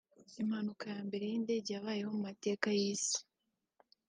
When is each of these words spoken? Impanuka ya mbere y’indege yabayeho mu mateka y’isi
Impanuka 0.41 0.83
ya 0.93 0.99
mbere 1.07 1.23
y’indege 1.31 1.69
yabayeho 1.71 2.09
mu 2.15 2.21
mateka 2.27 2.67
y’isi 2.79 3.19